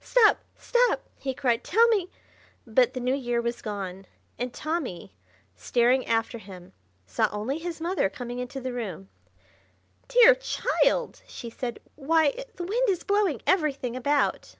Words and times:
"Stop! 0.00 0.40
stop!" 0.58 1.02
he 1.20 1.32
cried. 1.32 1.62
"Tell 1.62 1.86
me—" 1.86 2.10
But 2.66 2.94
the 2.94 2.98
New 3.00 3.14
Year 3.14 3.40
was 3.40 3.62
gone, 3.62 4.06
and 4.36 4.52
Tommy, 4.52 5.14
staring 5.54 6.04
after 6.06 6.38
him, 6.38 6.72
saw 7.06 7.28
only 7.30 7.58
his 7.60 7.80
mother 7.80 8.10
coming 8.10 8.40
into 8.40 8.60
the 8.60 8.72
room. 8.72 9.08
"Dear 10.08 10.34
child!" 10.34 11.22
she 11.28 11.48
said. 11.48 11.78
"Why, 11.94 12.44
the 12.56 12.64
wind 12.64 12.88
is 12.88 13.04
blowing 13.04 13.40
everything 13.46 13.94
about." 13.94 14.56